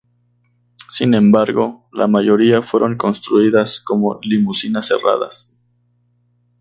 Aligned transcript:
Sin 0.89 1.13
embargo, 1.13 1.87
la 1.93 2.07
mayoría 2.07 2.63
fueron 2.63 2.97
construidas 2.97 3.79
como 3.79 4.17
limusinas 4.23 4.87
cerradas. 4.87 5.53